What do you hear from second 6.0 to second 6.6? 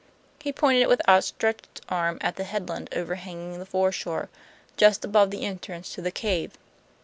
the cave.